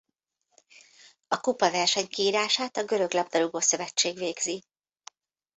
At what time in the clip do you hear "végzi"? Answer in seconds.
4.17-4.63